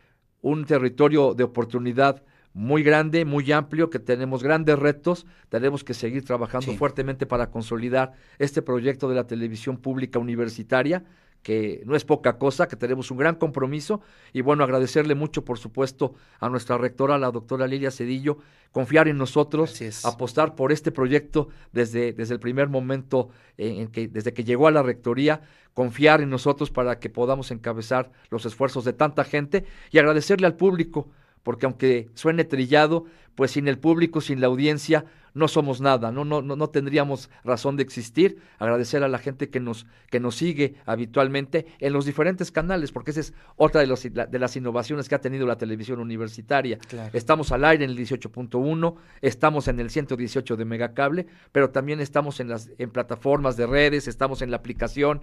un 0.42 0.66
territorio 0.66 1.34
de 1.34 1.44
oportunidad 1.44 2.22
muy 2.56 2.84
grande, 2.84 3.26
muy 3.26 3.52
amplio, 3.52 3.90
que 3.90 4.00
tenemos 4.00 4.42
grandes 4.42 4.80
retos, 4.80 5.26
tenemos 5.50 5.84
que 5.84 5.94
seguir 5.94 6.24
trabajando 6.24 6.72
fuertemente 6.78 7.26
para 7.26 7.52
consolidar 7.52 8.14
este 8.40 8.62
proyecto 8.62 9.10
de 9.10 9.16
la 9.16 9.28
televisión 9.28 9.76
pública 9.76 10.20
universitaria, 10.20 11.04
que 11.44 11.84
no 11.86 11.98
es 11.98 12.06
poca 12.06 12.38
cosa, 12.38 12.70
que 12.70 12.78
tenemos 12.78 13.12
un 13.12 13.18
gran 13.18 13.36
compromiso. 13.36 14.00
Y 14.32 14.40
bueno, 14.40 14.64
agradecerle 14.64 15.16
mucho, 15.16 15.44
por 15.44 15.60
supuesto, 15.60 16.16
a 16.40 16.48
nuestra 16.48 16.78
rectora, 16.78 17.18
la 17.18 17.30
doctora 17.30 17.68
Lilia 17.68 17.92
Cedillo, 17.92 18.38
confiar 18.72 19.10
en 19.10 19.18
nosotros, 19.18 19.78
apostar 20.06 20.56
por 20.56 20.72
este 20.72 20.94
proyecto 20.94 21.50
desde, 21.74 22.14
desde 22.14 22.36
el 22.36 22.40
primer 22.40 22.70
momento, 22.70 23.30
eh, 23.58 23.82
en 23.82 23.90
que, 23.90 24.08
desde 24.08 24.34
que 24.34 24.46
llegó 24.46 24.68
a 24.68 24.72
la 24.72 24.82
rectoría, 24.82 25.42
confiar 25.74 26.22
en 26.22 26.30
nosotros 26.30 26.72
para 26.72 27.00
que 27.00 27.10
podamos 27.10 27.52
encabezar 27.52 28.14
los 28.30 28.46
esfuerzos 28.46 28.86
de 28.86 28.94
tanta 28.94 29.26
gente 29.26 29.66
y 29.92 30.00
agradecerle 30.00 30.48
al 30.48 30.56
público, 30.56 31.10
porque 31.46 31.68
aunque 31.68 32.10
suene 32.16 32.44
trillado, 32.44 33.06
pues 33.36 33.52
sin 33.52 33.68
el 33.68 33.78
público, 33.78 34.20
sin 34.20 34.42
la 34.42 34.48
audiencia, 34.48 35.06
no 35.36 35.48
somos 35.48 35.80
nada, 35.80 36.12
no, 36.12 36.26
no, 36.26 36.42
no, 36.42 36.56
no 36.56 36.70
tendríamos 36.70 37.30
razón 37.44 37.78
de 37.78 37.84
existir. 37.84 38.40
Agradecer 38.58 39.04
a 39.04 39.08
la 39.08 39.20
gente 39.20 39.52
que 39.52 39.60
nos, 39.60 39.86
que 40.10 40.20
nos 40.20 40.36
sigue 40.38 40.74
habitualmente 40.88 41.68
en 41.80 41.94
los 41.94 42.06
diferentes 42.06 42.52
canales, 42.52 42.92
porque 42.92 43.12
esa 43.12 43.20
es 43.20 43.34
otra 43.58 43.82
de, 43.82 43.88
los, 43.88 44.02
de 44.02 44.40
las 44.40 44.56
innovaciones 44.56 45.08
que 45.08 45.14
ha 45.14 45.22
tenido 45.22 45.46
la 45.46 45.58
televisión 45.58 46.00
universitaria. 46.00 46.80
Estamos 47.14 47.52
al 47.52 47.64
aire 47.64 47.86
en 47.86 47.92
el 47.92 47.98
18.1, 47.98 48.96
estamos 49.22 49.68
en 49.68 49.80
el 49.80 49.92
118 49.92 50.56
de 50.56 50.66
Megacable, 50.66 51.28
pero 51.52 51.70
también 51.70 52.00
estamos 52.00 52.40
en, 52.40 52.50
las, 52.50 52.72
en 52.80 52.90
plataformas 52.90 53.56
de 53.56 53.68
redes, 53.68 54.08
estamos 54.08 54.42
en 54.42 54.50
la 54.50 54.58
aplicación. 54.58 55.22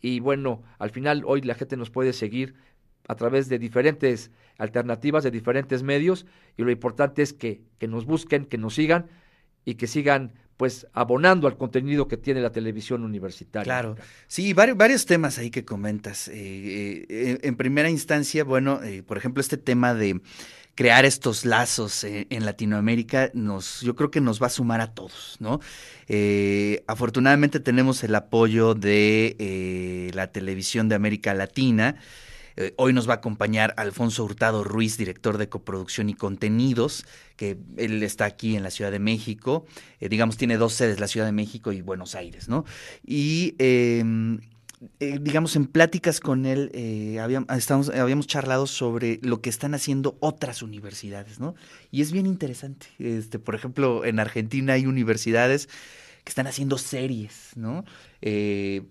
Y 0.00 0.18
bueno, 0.18 0.62
al 0.78 0.90
final 0.90 1.22
hoy 1.26 1.42
la 1.42 1.54
gente 1.54 1.76
nos 1.76 1.90
puede 1.90 2.12
seguir 2.12 2.54
a 3.08 3.14
través 3.14 3.48
de 3.48 3.58
diferentes 3.58 4.30
alternativas, 4.58 5.24
de 5.24 5.30
diferentes 5.30 5.82
medios, 5.82 6.26
y 6.56 6.62
lo 6.62 6.70
importante 6.70 7.22
es 7.22 7.32
que, 7.32 7.62
que 7.78 7.88
nos 7.88 8.04
busquen, 8.04 8.44
que 8.44 8.58
nos 8.58 8.74
sigan 8.74 9.06
y 9.64 9.74
que 9.74 9.86
sigan 9.86 10.32
pues 10.60 10.86
abonando 10.92 11.46
al 11.48 11.56
contenido 11.56 12.06
que 12.06 12.18
tiene 12.18 12.42
la 12.42 12.52
televisión 12.52 13.02
universitaria. 13.02 13.64
Claro, 13.64 13.96
sí, 14.26 14.52
varios, 14.52 14.76
varios 14.76 15.06
temas 15.06 15.38
ahí 15.38 15.50
que 15.50 15.64
comentas. 15.64 16.28
Eh, 16.28 17.06
eh, 17.08 17.38
en 17.40 17.56
primera 17.56 17.88
instancia, 17.88 18.44
bueno, 18.44 18.82
eh, 18.82 19.02
por 19.02 19.16
ejemplo, 19.16 19.40
este 19.40 19.56
tema 19.56 19.94
de 19.94 20.20
crear 20.74 21.06
estos 21.06 21.46
lazos 21.46 22.04
en 22.04 22.44
Latinoamérica, 22.44 23.30
nos, 23.32 23.80
yo 23.80 23.96
creo 23.96 24.10
que 24.10 24.20
nos 24.20 24.40
va 24.40 24.48
a 24.48 24.50
sumar 24.50 24.82
a 24.82 24.92
todos, 24.92 25.38
¿no? 25.40 25.60
afortunadamente 26.86 27.60
tenemos 27.60 28.02
el 28.04 28.14
apoyo 28.14 28.74
de 28.74 30.10
la 30.14 30.30
televisión 30.30 30.88
de 30.90 30.94
América 30.94 31.32
Latina. 31.32 31.96
Eh, 32.60 32.74
hoy 32.76 32.92
nos 32.92 33.08
va 33.08 33.14
a 33.14 33.16
acompañar 33.16 33.72
Alfonso 33.78 34.22
Hurtado 34.22 34.64
Ruiz, 34.64 34.98
director 34.98 35.38
de 35.38 35.48
coproducción 35.48 36.10
y 36.10 36.14
contenidos, 36.14 37.06
que 37.36 37.56
él 37.78 38.02
está 38.02 38.26
aquí 38.26 38.54
en 38.54 38.62
la 38.62 38.70
Ciudad 38.70 38.90
de 38.90 38.98
México. 38.98 39.64
Eh, 39.98 40.10
digamos, 40.10 40.36
tiene 40.36 40.58
dos 40.58 40.74
sedes, 40.74 41.00
la 41.00 41.08
Ciudad 41.08 41.24
de 41.24 41.32
México 41.32 41.72
y 41.72 41.80
Buenos 41.80 42.14
Aires, 42.14 42.50
¿no? 42.50 42.66
Y 43.02 43.54
em, 43.58 44.40
eh, 44.98 45.18
digamos, 45.22 45.56
en 45.56 45.64
pláticas 45.66 46.20
con 46.20 46.44
él 46.44 46.70
habíamos, 47.18 48.26
charlado 48.26 48.66
sobre 48.66 49.20
lo 49.22 49.40
que 49.40 49.48
están 49.48 49.74
haciendo 49.74 50.18
otras 50.20 50.60
universidades, 50.62 51.40
¿no? 51.40 51.54
Y 51.90 52.02
es 52.02 52.12
bien 52.12 52.26
interesante. 52.26 52.88
Este, 52.98 53.38
por 53.38 53.54
ejemplo, 53.54 54.04
en 54.04 54.20
Argentina 54.20 54.74
hay 54.74 54.84
universidades 54.84 55.68
que 56.24 56.28
están 56.28 56.46
haciendo 56.46 56.76
series, 56.76 57.52
¿no? 57.56 57.86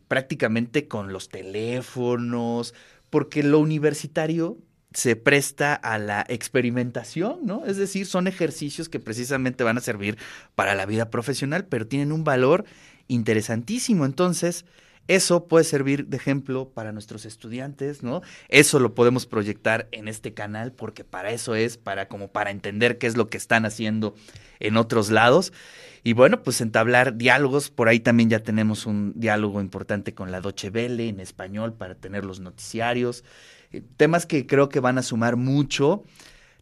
prácticamente 0.08 0.88
con 0.88 1.14
los 1.14 1.30
teléfonos, 1.30 2.74
porque 3.10 3.44
lo 3.44 3.60
universitario 3.60 4.58
se 4.94 5.16
presta 5.16 5.76
a 5.76 6.00
la 6.00 6.26
experimentación, 6.28 7.40
¿no? 7.44 7.66
Es 7.66 7.78
decir, 7.78 8.06
son 8.06 8.28
ejercicios 8.28 8.90
que 8.90 9.00
precisamente 9.00 9.64
van 9.64 9.78
a 9.78 9.82
servir 9.82 10.18
para 10.56 10.74
la 10.74 10.86
vida 10.86 11.12
profesional, 11.12 11.66
pero 11.66 11.88
tienen 11.88 12.12
un 12.12 12.24
valor 12.24 12.66
interesantísimo. 13.08 14.06
Entonces, 14.06 14.66
eso 15.10 15.48
puede 15.48 15.66
servir 15.66 16.06
de 16.06 16.18
ejemplo 16.18 16.70
para 16.70 16.92
nuestros 16.92 17.26
estudiantes, 17.26 18.04
¿no? 18.04 18.22
Eso 18.48 18.80
lo 18.80 18.94
podemos 18.94 19.26
proyectar 19.26 19.88
en 19.92 20.08
este 20.08 20.36
canal 20.36 20.72
porque 20.72 21.04
para 21.04 21.32
eso 21.32 21.56
es, 21.56 21.78
para 21.78 22.08
como 22.08 22.28
para 22.28 22.52
entender 22.52 23.00
qué 23.00 23.08
es 23.08 23.18
lo 23.18 23.28
que 23.28 23.38
están 23.38 23.66
haciendo 23.66 24.14
en 24.60 24.78
otros 24.78 25.10
lados. 25.10 25.52
Y 26.04 26.14
bueno, 26.14 26.44
pues 26.44 26.62
entablar 26.62 27.18
diálogos, 27.18 27.72
por 27.72 27.90
ahí 27.90 28.00
también 28.00 28.30
ya 28.30 28.44
tenemos 28.44 28.86
un 28.86 29.14
diálogo 29.16 29.62
importante 29.62 30.14
con 30.14 30.32
la 30.32 30.42
Doche 30.42 30.70
Vele 30.70 31.10
en 31.10 31.20
español 31.20 31.74
para 31.74 31.96
tener 31.96 32.24
los 32.24 32.40
noticiarios, 32.40 33.24
eh, 33.72 33.82
temas 33.98 34.28
que 34.28 34.46
creo 34.46 34.70
que 34.70 34.80
van 34.80 35.00
a 35.00 35.04
sumar 35.04 35.38
mucho 35.38 36.04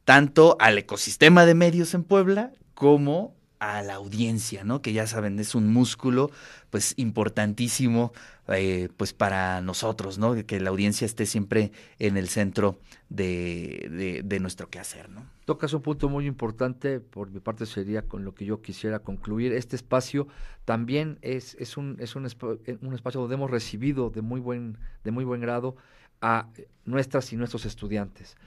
tanto 0.06 0.56
al 0.62 0.78
ecosistema 0.78 1.46
de 1.46 1.54
medios 1.54 1.94
en 1.94 2.06
Puebla 2.06 2.54
como 2.76 3.36
a 3.60 3.82
la 3.82 3.96
audiencia, 3.96 4.64
¿no? 4.64 4.82
Que 4.82 4.94
ya 4.94 5.08
saben, 5.08 5.40
es 5.40 5.56
un 5.56 5.72
músculo 5.72 6.32
pues 6.70 6.94
importantísimo 6.98 8.14
eh, 8.50 8.90
pues 8.98 9.14
para 9.14 9.62
nosotros, 9.62 10.18
¿no? 10.18 10.36
Que 10.46 10.60
la 10.60 10.70
audiencia 10.70 11.06
esté 11.06 11.26
siempre 11.26 11.72
en 12.00 12.18
el 12.18 12.30
centro 12.30 12.80
de, 13.10 14.22
de, 14.24 14.40
nuestro 14.40 14.70
quehacer, 14.70 15.10
¿no? 15.10 15.26
Tocas 15.46 15.74
un 15.74 15.82
punto 15.82 16.08
muy 16.10 16.28
importante, 16.28 17.00
por 17.00 17.32
mi 17.32 17.40
parte 17.40 17.66
sería 17.66 18.04
con 18.04 18.24
lo 18.24 18.36
que 18.36 18.46
yo 18.46 18.62
quisiera 18.62 19.00
concluir. 19.00 19.54
Este 19.54 19.76
espacio 19.76 20.28
también 20.66 21.18
es, 21.22 21.56
es, 21.56 21.78
un, 21.78 21.98
es 22.00 22.16
un, 22.16 22.26
eh, 22.26 22.78
espacio 22.94 23.22
donde 23.22 23.36
hemos 23.36 23.52
recibido 23.52 24.10
de 24.10 24.22
muy 24.22 24.40
buen, 24.40 24.78
de 25.04 25.12
muy 25.12 25.26
buen 25.26 25.42
grado 25.42 25.76
a 26.22 26.48
nuestras 26.86 27.32
y 27.34 27.38
nuestros 27.38 27.66
estudiantes 27.66 28.38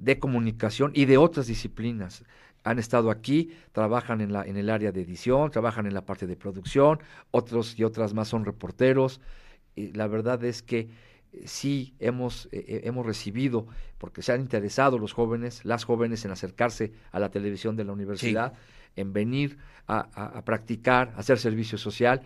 de 0.00 0.18
comunicación 0.18 0.92
y 0.94 1.04
de 1.04 1.18
otras 1.18 1.46
disciplinas 1.46 2.24
han 2.64 2.78
estado 2.78 3.10
aquí, 3.10 3.50
trabajan 3.72 4.20
en, 4.20 4.32
la, 4.32 4.44
en 4.44 4.56
el 4.56 4.70
área 4.70 4.92
de 4.92 5.02
edición, 5.02 5.50
trabajan 5.50 5.86
en 5.86 5.94
la 5.94 6.04
parte 6.04 6.26
de 6.26 6.36
producción, 6.36 7.00
otros 7.30 7.78
y 7.78 7.84
otras 7.84 8.14
más 8.14 8.28
son 8.28 8.44
reporteros. 8.44 9.20
Y 9.74 9.92
la 9.92 10.06
verdad 10.06 10.42
es 10.44 10.62
que 10.62 10.90
eh, 11.32 11.42
sí 11.46 11.94
hemos, 11.98 12.46
eh, 12.52 12.64
eh, 12.66 12.80
hemos 12.84 13.06
recibido, 13.06 13.66
porque 13.98 14.22
se 14.22 14.32
han 14.32 14.40
interesado 14.40 14.98
los 14.98 15.12
jóvenes, 15.12 15.64
las 15.64 15.84
jóvenes 15.84 16.24
en 16.24 16.32
acercarse 16.32 16.92
a 17.12 17.18
la 17.18 17.30
televisión 17.30 17.76
de 17.76 17.84
la 17.84 17.92
universidad, 17.92 18.52
en 18.96 19.12
venir 19.12 19.58
a, 19.86 20.00
a, 20.36 20.44
practicar, 20.44 21.12
a 21.16 21.20
hacer 21.20 21.38
servicio 21.38 21.78
social. 21.78 22.22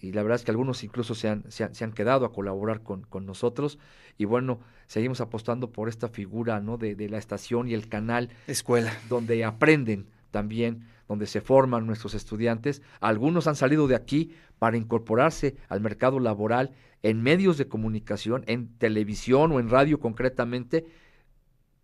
Y 0.00 0.12
la 0.12 0.22
verdad 0.22 0.36
es 0.36 0.44
que 0.44 0.50
algunos 0.50 0.84
incluso 0.84 1.14
se 1.14 1.28
han, 1.28 1.50
se 1.50 1.64
han, 1.64 1.74
se 1.74 1.84
han 1.84 1.92
quedado 1.92 2.24
a 2.24 2.32
colaborar 2.32 2.82
con, 2.82 3.02
con 3.02 3.26
nosotros. 3.26 3.78
Y 4.16 4.24
bueno, 4.24 4.60
seguimos 4.86 5.20
apostando 5.20 5.72
por 5.72 5.88
esta 5.88 6.08
figura 6.08 6.60
¿no? 6.60 6.78
de, 6.78 6.94
de 6.94 7.08
la 7.08 7.18
estación 7.18 7.68
y 7.68 7.74
el 7.74 7.88
canal. 7.88 8.30
Escuela. 8.46 8.92
Donde 9.08 9.44
aprenden 9.44 10.06
también, 10.30 10.86
donde 11.08 11.26
se 11.26 11.40
forman 11.40 11.86
nuestros 11.86 12.14
estudiantes. 12.14 12.82
Algunos 13.00 13.46
han 13.46 13.56
salido 13.56 13.88
de 13.88 13.96
aquí 13.96 14.32
para 14.58 14.76
incorporarse 14.76 15.56
al 15.68 15.80
mercado 15.80 16.20
laboral 16.20 16.72
en 17.02 17.22
medios 17.22 17.58
de 17.58 17.68
comunicación, 17.68 18.44
en 18.46 18.68
televisión 18.78 19.52
o 19.52 19.60
en 19.60 19.68
radio 19.68 20.00
concretamente, 20.00 20.84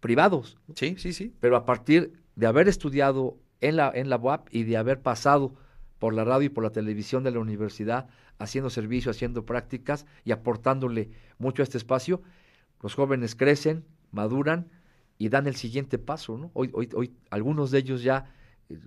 privados. 0.00 0.58
Sí, 0.74 0.96
sí, 0.98 1.12
sí. 1.12 1.32
Pero 1.40 1.56
a 1.56 1.64
partir 1.64 2.12
de 2.36 2.46
haber 2.46 2.68
estudiado 2.68 3.38
en 3.60 3.76
la, 3.76 3.90
en 3.94 4.10
la 4.10 4.16
UAP 4.16 4.48
y 4.50 4.64
de 4.64 4.76
haber 4.76 5.00
pasado 5.00 5.54
por 6.04 6.12
la 6.12 6.22
radio 6.22 6.44
y 6.44 6.48
por 6.50 6.62
la 6.62 6.68
televisión 6.68 7.24
de 7.24 7.30
la 7.30 7.38
universidad, 7.38 8.08
haciendo 8.38 8.68
servicio, 8.68 9.10
haciendo 9.10 9.46
prácticas 9.46 10.04
y 10.22 10.32
aportándole 10.32 11.08
mucho 11.38 11.62
a 11.62 11.64
este 11.64 11.78
espacio, 11.78 12.20
los 12.82 12.94
jóvenes 12.94 13.34
crecen, 13.34 13.86
maduran 14.10 14.68
y 15.16 15.30
dan 15.30 15.46
el 15.46 15.56
siguiente 15.56 15.98
paso. 15.98 16.36
¿no? 16.36 16.50
Hoy, 16.52 16.68
hoy, 16.74 16.90
hoy 16.94 17.14
algunos 17.30 17.70
de 17.70 17.78
ellos 17.78 18.02
ya, 18.02 18.30
eh, 18.68 18.78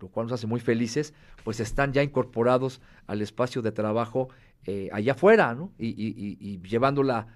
lo 0.00 0.08
cual 0.08 0.26
nos 0.26 0.32
hace 0.32 0.48
muy 0.48 0.58
felices, 0.58 1.14
pues 1.44 1.60
están 1.60 1.92
ya 1.92 2.02
incorporados 2.02 2.80
al 3.06 3.22
espacio 3.22 3.62
de 3.62 3.70
trabajo 3.70 4.28
eh, 4.64 4.88
allá 4.92 5.12
afuera, 5.12 5.54
¿no? 5.54 5.70
Y, 5.78 5.90
y, 5.90 6.36
y 6.40 6.60
llevando 6.68 7.04
la, 7.04 7.28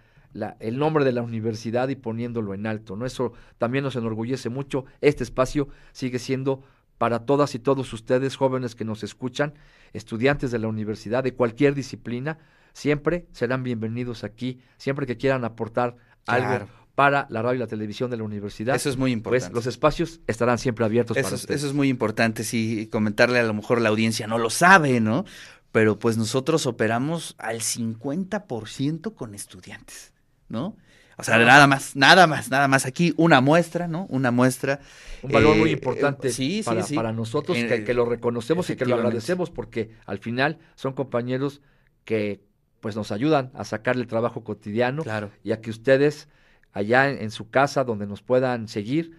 el 0.59 0.77
nombre 0.77 1.05
de 1.05 1.13
la 1.13 1.23
universidad 1.23 1.89
y 1.89 1.95
poniéndolo 1.95 2.53
en 2.53 2.67
alto, 2.67 2.97
¿no? 2.97 3.07
Eso 3.07 3.33
también 3.59 3.85
nos 3.85 3.95
enorgullece 3.95 4.49
mucho. 4.49 4.87
Este 5.01 5.23
espacio 5.23 5.69
sigue 5.93 6.19
siendo 6.19 6.65
para 7.01 7.21
todas 7.21 7.55
y 7.55 7.59
todos 7.59 7.95
ustedes, 7.95 8.37
jóvenes 8.37 8.75
que 8.75 8.85
nos 8.85 9.03
escuchan, 9.03 9.55
estudiantes 9.95 10.51
de 10.51 10.59
la 10.59 10.69
universidad, 10.69 11.25
de 11.25 11.33
cualquier 11.33 11.75
disciplina, 11.75 12.37
siempre 12.75 13.27
serán 13.33 13.63
bienvenidos 13.63 14.23
aquí, 14.23 14.61
siempre 14.77 15.07
que 15.07 15.17
quieran 15.17 15.47
aportar 15.47 15.97
algo 16.27 16.69
para 16.95 17.27
la 17.31 17.41
radio 17.41 17.57
y 17.57 17.59
la 17.61 17.69
televisión 17.69 18.11
de 18.11 18.19
la 18.19 18.25
universidad. 18.25 18.77
Eso 18.77 18.91
es 18.91 18.99
muy 18.99 19.13
pues, 19.13 19.17
importante. 19.17 19.55
los 19.55 19.67
espacios 19.67 20.21
estarán 20.27 20.59
siempre 20.59 20.85
abiertos 20.85 21.17
eso 21.17 21.25
para 21.25 21.37
ustedes. 21.37 21.61
Eso 21.61 21.69
es 21.69 21.73
muy 21.73 21.89
importante, 21.89 22.45
sí, 22.45 22.87
comentarle 22.93 23.39
a 23.39 23.45
lo 23.45 23.55
mejor 23.55 23.81
la 23.81 23.89
audiencia 23.89 24.27
no 24.27 24.37
lo 24.37 24.51
sabe, 24.51 25.01
¿no? 25.01 25.25
Pero 25.73 25.99
pues 25.99 26.19
nosotros 26.19 26.67
operamos 26.67 27.35
al 27.39 27.61
50% 27.61 29.15
con 29.15 29.35
estudiantes, 29.35 30.13
¿no? 30.51 30.77
O 31.21 31.23
sea, 31.23 31.39
nada 31.39 31.67
más, 31.67 31.95
nada 31.95 32.27
más, 32.27 32.51
nada 32.51 32.67
más. 32.67 32.87
Aquí 32.87 33.15
una 33.17 33.41
muestra, 33.41 33.87
¿no? 33.87 34.07
Una 34.09 34.31
muestra. 34.31 34.81
Un 35.23 35.33
valor 35.33 35.57
muy 35.57 35.71
eh, 35.71 35.75
importante 35.75 36.31
sí, 36.31 36.63
para, 36.65 36.83
sí, 36.83 36.95
para, 36.95 37.13
nosotros, 37.13 37.57
que, 37.57 37.85
que, 37.85 37.95
lo 37.95 38.07
reconocemos 38.07 38.71
y 38.71 38.77
que 38.77 38.87
lo 38.87 38.95
agradecemos, 38.97 39.51
porque 39.51 39.91
al 40.07 40.19
final 40.19 40.59
son 40.75 40.95
compañeros 40.95 41.61
que 42.05 42.41
pues 42.81 42.97
nos 42.97 43.13
ayudan 43.13 43.51
a 43.55 43.65
sacar 43.65 43.97
el 43.97 44.07
trabajo 44.07 44.43
cotidiano 44.43 45.03
claro. 45.03 45.31
y 45.45 45.53
a 45.53 45.61
que 45.61 45.71
ustedes 45.71 46.29
allá 46.73 47.11
en, 47.11 47.31
su 47.31 47.51
casa 47.51 47.85
donde 47.85 48.07
nos 48.07 48.23
puedan 48.23 48.69
seguir, 48.69 49.19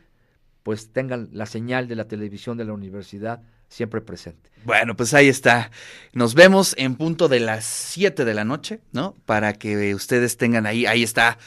pues 0.63 0.91
tengan 0.91 1.29
la 1.31 1.45
señal 1.45 1.87
de 1.87 1.95
la 1.95 2.07
televisión 2.07 2.57
de 2.57 2.65
la 2.65 2.73
universidad 2.73 3.41
siempre 3.67 4.01
presente. 4.01 4.49
Bueno, 4.65 4.95
pues 4.95 5.13
ahí 5.13 5.27
está. 5.27 5.71
Nos 6.13 6.33
vemos 6.33 6.75
en 6.77 6.95
punto 6.95 7.27
de 7.29 7.39
las 7.39 7.65
7 7.65 8.25
de 8.25 8.33
la 8.33 8.43
noche, 8.43 8.81
¿no? 8.91 9.15
Para 9.25 9.53
que 9.53 9.95
ustedes 9.95 10.37
tengan 10.37 10.65
ahí, 10.65 10.85
ahí 10.85 11.03
está 11.03 11.37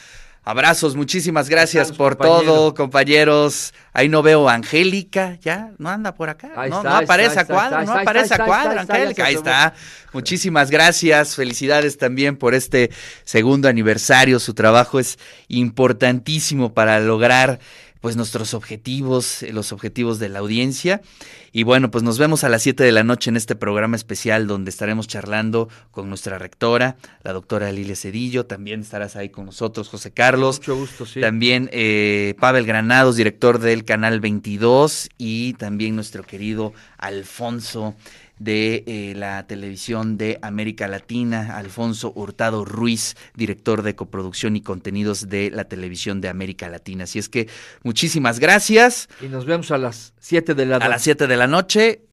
Abrazos, 0.46 0.94
muchísimas 0.94 1.48
gracias 1.48 1.90
por 1.90 2.16
todo, 2.16 2.74
compañeros. 2.74 3.72
Ahí 3.94 4.10
no 4.10 4.22
veo 4.22 4.46
a 4.46 4.52
Angélica, 4.52 5.38
ya, 5.40 5.70
no 5.78 5.88
anda 5.88 6.14
por 6.14 6.28
acá. 6.28 6.50
no, 6.68 6.80
aparece 6.80 7.40
a 7.40 7.46
cuadro, 7.46 7.82
no 7.84 7.92
aparece 7.94 8.34
a 8.34 8.44
cuadro, 8.44 8.78
Angélica. 8.78 9.24
Ahí 9.24 9.36
está. 9.36 9.72
Muchísimas 10.12 10.70
gracias, 10.70 11.34
felicidades 11.34 11.96
también 11.96 12.36
por 12.36 12.52
este 12.52 12.90
segundo 13.24 13.68
aniversario. 13.68 14.38
Su 14.38 14.52
trabajo 14.52 15.00
es 15.00 15.18
importantísimo 15.48 16.74
para 16.74 17.00
lograr 17.00 17.58
pues 18.04 18.16
nuestros 18.16 18.52
objetivos, 18.52 19.42
eh, 19.42 19.50
los 19.54 19.73
objetivos 19.73 20.18
de 20.18 20.28
la 20.28 20.40
audiencia. 20.40 21.00
Y 21.52 21.62
bueno, 21.62 21.90
pues 21.90 22.04
nos 22.04 22.18
vemos 22.18 22.44
a 22.44 22.50
las 22.50 22.61
7 22.61 22.84
de 22.84 22.92
la 22.92 23.02
noche 23.02 23.30
en 23.30 23.38
este 23.38 23.56
programa 23.56 23.96
especial 23.96 24.46
donde 24.46 24.68
estaremos 24.68 25.08
charlando 25.08 25.70
con 25.90 26.11
nuestra 26.11 26.37
rectora, 26.37 26.99
la 27.23 27.32
doctora 27.32 27.73
Lilia 27.73 27.96
Cedillo. 27.96 28.44
También 28.44 28.82
estarás 28.82 29.16
ahí 29.16 29.30
con 29.30 29.46
nosotros, 29.46 29.88
José 29.88 30.11
Carlos. 30.11 30.58
Mucho 30.58 30.76
gusto, 30.76 31.06
sí. 31.06 31.23
También 31.23 31.70
eh, 31.73 32.34
Pavel 32.38 32.66
Granados, 32.66 33.16
director 33.16 33.58
del 33.58 33.87
Canal 33.87 34.20
22. 34.20 35.08
Y 35.16 35.54
también 35.54 35.94
nuestro 35.94 36.25
querido 36.25 36.75
Alfonso 36.99 37.94
de 38.38 38.84
eh, 38.86 39.14
la 39.16 39.46
televisión 39.46 40.16
de 40.16 40.38
América 40.42 40.88
Latina, 40.88 41.56
Alfonso 41.56 42.12
Hurtado 42.14 42.64
Ruiz, 42.64 43.16
director 43.34 43.82
de 43.82 43.94
coproducción 43.94 44.56
y 44.56 44.60
contenidos 44.60 45.28
de 45.28 45.50
la 45.50 45.64
televisión 45.64 46.20
de 46.20 46.28
América 46.28 46.68
Latina. 46.68 47.04
Así 47.04 47.18
es 47.18 47.28
que 47.28 47.48
muchísimas 47.82 48.40
gracias. 48.40 49.08
Y 49.20 49.26
nos 49.26 49.46
vemos 49.46 49.70
a 49.70 49.78
las 49.78 50.14
7 50.20 50.54
de 50.54 50.66
la 50.66 50.76
noche. 50.76 50.86
A 50.86 50.88
las 50.88 51.02
7 51.02 51.26
de 51.26 51.36
la 51.36 51.46
noche. 51.46 52.00